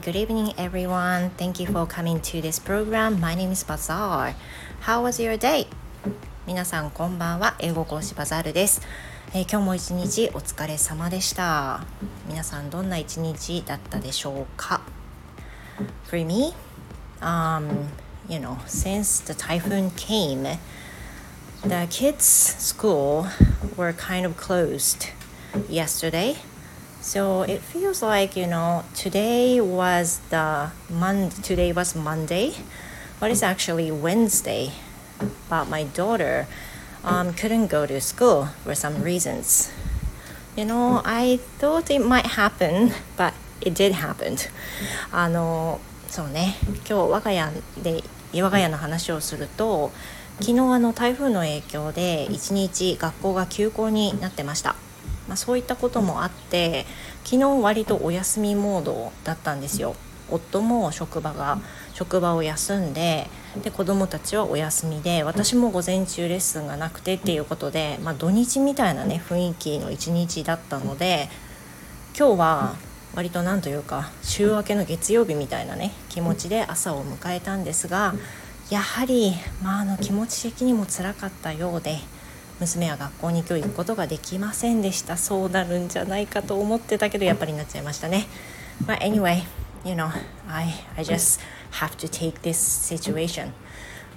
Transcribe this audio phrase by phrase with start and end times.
[0.00, 1.28] good evening everyone.
[1.36, 3.20] Thank you for coming to this program.
[3.20, 4.34] My name is Bazaar.
[4.80, 5.66] How was your day?
[6.46, 7.54] 皆さんこんばんは。
[7.58, 8.80] 英語講師バザールです。
[9.34, 11.84] えー、今日も一日お疲れ様でした。
[12.26, 14.80] 皆さんどんな一日だったでしょうか
[16.06, 16.54] For me,
[17.20, 17.88] um,
[18.26, 20.44] you know, since the typhoon came,
[21.62, 23.26] the kids' school
[23.76, 25.10] were kind of closed
[25.68, 26.36] yesterday.
[27.00, 32.52] So it feels like you know today was the Mon today was Monday,
[33.18, 34.72] but it's actually Wednesday.
[35.48, 36.46] But my daughter
[37.02, 39.72] um, couldn't go to school for some reasons.
[40.56, 44.36] You know, I thought it might happen, but it did happen.
[45.10, 47.50] あのそうね今日我が家
[47.82, 48.04] で
[48.34, 49.90] 我が家の話をすると
[50.40, 54.89] 昨日あの台風の影響で一日学校が休校になってました。
[55.30, 56.86] まあ、そういったこともあって
[57.22, 59.94] 昨日割とお休みモードだったんですよ
[60.28, 61.60] 夫も職場が
[61.94, 63.28] 職場を休んで
[63.62, 71.28] で子供たちはお休みで私も午前中レッスンがなくてっていうことで、まあ、土日みたいなね雰囲気の一日だったので
[72.18, 72.74] 今日は
[73.14, 78.14] 割となんというか週明けの月曜日みたいなね気持ちで朝を迎えたんですが
[78.68, 81.98] やはり、まあ、あの気持ち的にもつらかったようで。
[82.60, 85.16] 娘は学校に今日行くことができませんでした。
[85.16, 88.26] そうなるんじゃないかと思ってたけどやっぱりなっちゃいましたね。
[88.86, 89.42] まあ anyway
[89.84, 90.10] you know
[90.46, 91.40] I, I just
[91.72, 93.50] have to take this situation.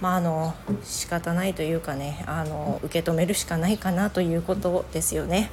[0.00, 5.50] まああの仕方ないというかねあの受け止めるしかないかなということですよね。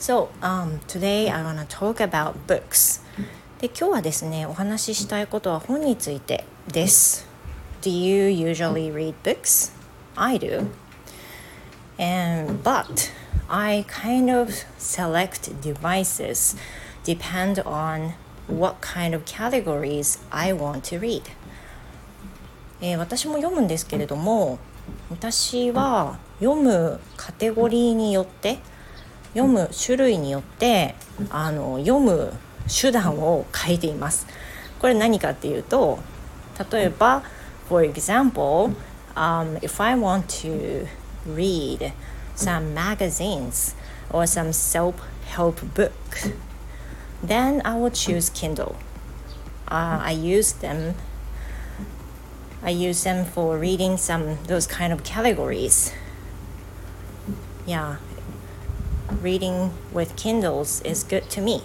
[0.00, 3.02] So um, today I want to talk about books.
[3.60, 7.26] で今日はですねお話ししたいことは本についてです。
[7.82, 9.72] Do you usually read books?
[10.14, 10.66] I do.
[11.98, 13.10] And but
[13.48, 16.56] I kind of select devices
[17.04, 18.14] depend on
[18.48, 21.22] what kind of categories I want to read、
[22.80, 24.58] えー、私も読むんですけれども
[25.10, 28.58] 私は読むカテゴリーによって
[29.34, 30.94] 読む種類によって
[31.30, 32.32] あの読む
[32.68, 34.26] 手段を変えています
[34.80, 35.98] これ何かっていうと
[36.72, 37.22] 例えば
[37.68, 38.76] For example、
[39.16, 40.86] um, if I want to
[41.26, 41.92] read
[42.34, 43.74] some magazines
[44.10, 46.32] or some self help book,
[47.22, 48.76] then I will choose Kindle.
[49.68, 50.94] Uh, I use them.
[52.62, 55.92] I use them for reading some those kind of categories.
[57.66, 57.96] Yeah,
[59.20, 61.62] reading with Kindles is good to me.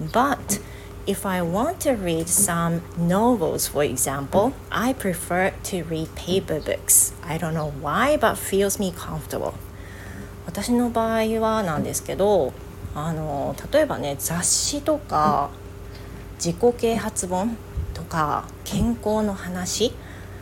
[0.00, 0.60] But
[1.08, 7.14] if I want to read some novels, for example, I prefer to read paper books.
[7.24, 9.54] I don't know why, but feels me comfortable.
[10.46, 12.52] 私の場合はなんですけど
[12.94, 15.50] あの例えばね雑誌とか
[16.36, 17.56] 自己啓発本
[17.94, 19.92] とか健康の話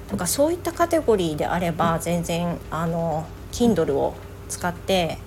[0.09, 4.15] とかそういったカテゴリーであれば全然あの Kindle を
[4.49, 5.19] 使って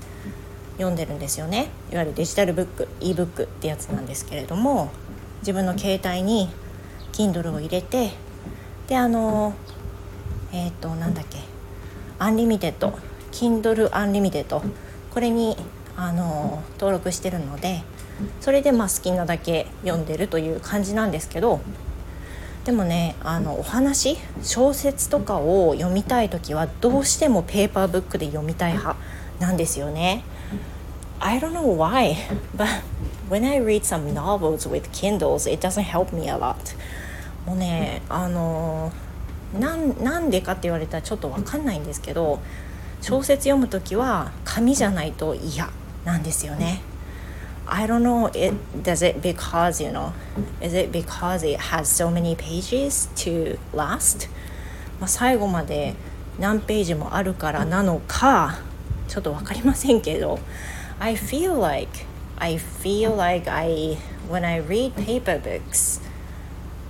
[0.78, 4.91] 読んでるんですよねいわゆるデジタルブック e ブックってやつなんですけれども
[5.39, 6.50] 自分の携帯に
[7.13, 8.11] Kindle を入れて
[8.88, 9.53] であの
[10.51, 11.39] えっ、ー、となんだっけ
[12.17, 12.97] アンリミテッド
[13.31, 14.61] Kindle アンリミテッド
[15.11, 15.55] これに
[15.95, 17.83] あの登録してるので
[18.41, 21.61] それでまあ好きなだけ読んでるという感じなんですけど
[22.66, 28.97] でもねあのお話小説とかを読みたい時はどうしてもペーパーブックで読みたい派
[29.39, 30.23] なんですよね。
[31.22, 32.16] I don't know why,
[32.55, 32.67] but
[33.29, 36.75] when I read some novels with Kindles, it doesn't help me a lot.
[37.45, 38.91] もうね、あの
[39.57, 42.40] なんなんでかって言われたらちょっと分かんないんですけど
[43.01, 45.69] 小説読む時は紙じゃないと嫌
[46.06, 46.81] なんですよね。
[47.66, 50.11] I don't know it does it because you know
[50.61, 54.28] is it because it has so many pages to last
[55.00, 55.96] まあ最後まで
[56.40, 58.59] 何ページもあるからなのか
[59.07, 60.40] ちょっと分かりませんけど
[60.99, 61.87] I feel like
[62.39, 63.98] I feel like I
[64.28, 66.01] when I read paper books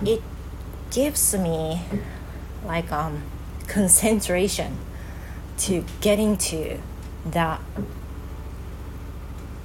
[0.03, 0.21] it
[0.91, 1.81] gives me
[2.65, 3.23] like um
[3.67, 4.77] concentration
[5.59, 6.79] to get into
[7.25, 7.61] that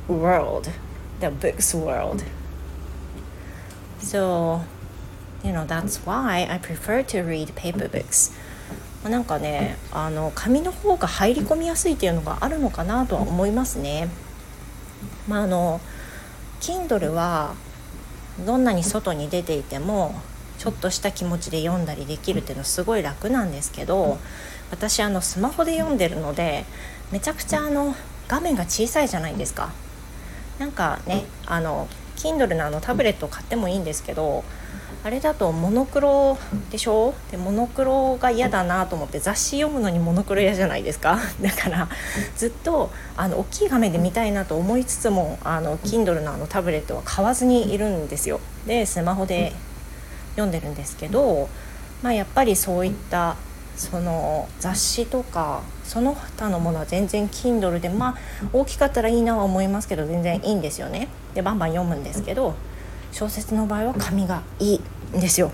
[0.08, 0.70] world
[1.20, 2.25] the books world
[3.99, 4.64] so
[5.44, 8.32] you know that's why I prefer to read paper books
[9.08, 14.11] なんかねあの紙の方が入り込みやすいっていうのがあるのかなとは思いますね。
[15.27, 15.81] まああの
[16.62, 17.56] Kindle は
[18.45, 20.15] どんなに外に出ていても
[20.57, 24.18] ちょっとした気持ちで読んだりできるっていうのはすごい楽なんですけど
[24.71, 26.65] 私あのスマホで読んでるので
[27.12, 27.95] めちゃくちゃあの
[28.27, 29.71] 画面が小さいじゃないですか。
[30.57, 34.44] なんかねあの Kindle のあのタブレットを買ってもいいんですけど
[35.03, 36.35] あれだとモノクロ
[36.71, 37.13] でしょ？
[37.29, 41.19] でモノクロが嫌だなと思って雑誌読むのにモノクロ嫌じゃないですか？
[41.41, 41.88] だから
[42.35, 48.39] ずっとあの大きい画面で見たいなと思いつつもあの Kindle のあのタブレットは買わずにいるんですよ。
[48.65, 49.53] でスマホで
[50.31, 51.50] 読んでるんですけど、
[52.01, 53.35] まあ、やっぱりそういった
[53.75, 58.16] その雑誌とかその他のものは全然 Kindle でまあ
[58.54, 61.10] 大きかったらいいなは思いますけど全然いいんですよね。
[61.33, 62.56] でバンバン読むんですけど
[63.12, 64.81] 小説の場合は紙がいい
[65.18, 65.51] んですよ。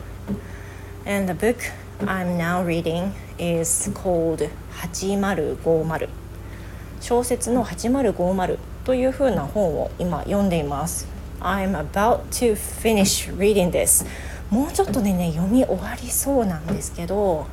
[1.06, 1.58] And the book
[2.02, 4.50] I'm now reading is called
[4.94, 6.10] 8050
[7.00, 11.08] 小説の8050というふうな本を今読んでいます。
[11.40, 14.06] I'm about to finish reading this
[14.52, 17.48] もうちょっとでね読み終わりそうなんですけど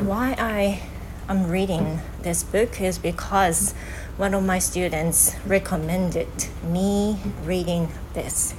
[0.00, 0.80] Why I
[1.28, 3.74] am reading this book is because
[4.16, 6.28] one of my students recommended
[6.64, 8.54] me reading this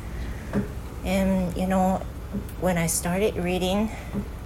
[1.04, 2.02] and you know
[2.62, 3.90] when I started reading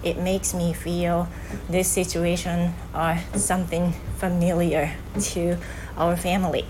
[0.04, 1.28] it makes me feel
[1.70, 4.92] this situation are something familiar
[5.34, 5.58] to
[5.98, 6.66] our family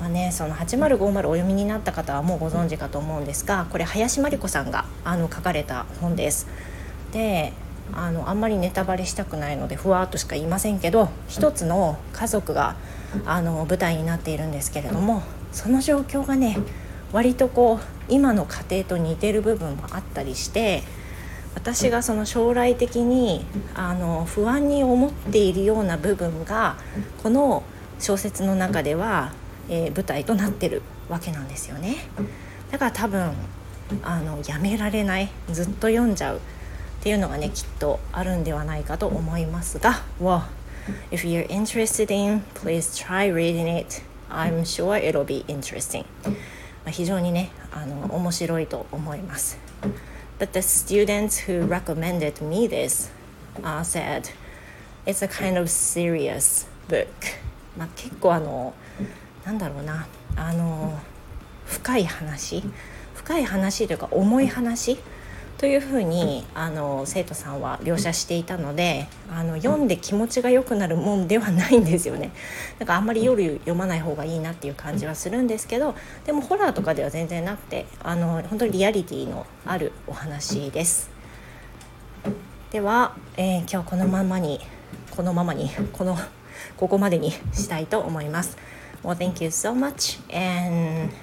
[0.00, 6.46] まあね、その8050お読みになった方はもうご存知かと思うんですがこれ林真理子さんがあの書かれた本です。
[7.12, 7.52] で
[7.93, 12.75] あのあんまりネタバレしたくないのでふわっとしか言いませんけど一つの家族が
[13.25, 16.57] あの舞台になっているんですけれどもその状況がね
[17.11, 17.79] 割とこう
[18.09, 20.83] 今の家庭と似てる部分もあったりして
[21.55, 26.75] 私がその将来的にあの不安に思っているような部分が
[27.23, 27.63] この
[27.99, 29.31] 小説の中では、
[29.69, 31.95] えー、舞台となってるわけなんですよね。
[32.71, 33.31] だから多分
[34.03, 36.41] あのやめられないずっと読んじゃう
[37.05, 40.41] っていうのがねきっとあるんではないかと思いますが Well,
[41.11, 44.01] if you're interested in, please try reading it.
[44.27, 46.03] I'm sure it'll be interesting.
[46.23, 46.31] ま
[46.87, 49.59] あ、非常にねあの面白いと思います。
[50.39, 53.11] But the students who recommended me this、
[53.61, 54.31] uh, said
[55.05, 57.05] it's a kind of serious book.
[57.77, 58.73] まあ、結構あの
[59.45, 60.99] なんだろうなあの
[61.67, 62.63] 深い話
[63.13, 64.97] 深い話というか重い話
[65.57, 72.31] というふうにあの生徒さんは描写していたのであの読んで気持ちが良くなるもんではないんですよね。
[72.77, 81.09] だからあんまり夜読まない方がいいなっていう感じはするんですけどでもホラーとかでは全然なくてあの本当にリアリティのあるお話です。
[82.71, 84.59] では、えー、今日このままに
[85.11, 86.17] このままにこの
[86.75, 88.57] ここまでにしたいと思います。
[89.03, 91.13] Well, thank you so much and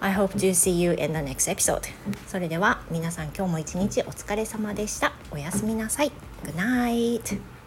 [0.00, 1.80] I hope to see you in the next episode.
[2.28, 5.12] それでは皆さん今日も一日お疲れ様でした。
[5.30, 6.12] おやすみなさい。
[6.42, 7.57] Good night.